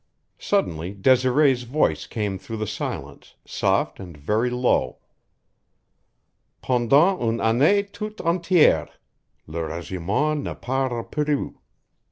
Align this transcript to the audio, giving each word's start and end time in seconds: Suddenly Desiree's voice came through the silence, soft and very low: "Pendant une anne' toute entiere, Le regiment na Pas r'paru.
Suddenly 0.39 0.95
Desiree's 0.95 1.61
voice 1.61 2.07
came 2.07 2.39
through 2.39 2.57
the 2.57 2.65
silence, 2.65 3.35
soft 3.45 3.99
and 3.99 4.17
very 4.17 4.49
low: 4.49 4.97
"Pendant 6.63 7.21
une 7.21 7.39
anne' 7.39 7.85
toute 7.93 8.17
entiere, 8.19 8.89
Le 9.45 9.63
regiment 9.63 10.41
na 10.41 10.55
Pas 10.55 10.91
r'paru. 10.91 11.53